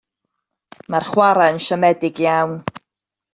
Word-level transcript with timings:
Mae'r 0.93 1.05
chwarae 1.09 1.53
yn 1.57 1.61
siomedig 1.67 2.23
iawn. 2.25 2.57